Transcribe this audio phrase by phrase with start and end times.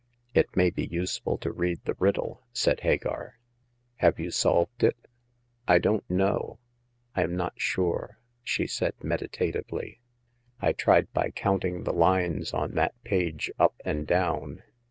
[0.33, 3.37] "It may be useful to read the riddle," said Hagar."
[3.97, 4.97] Have you solved it?""
[5.67, 6.57] I don't know;
[7.15, 9.99] I am not sure," she said, med itatively."
[10.59, 14.63] I tried by counting the lines on that page up and down.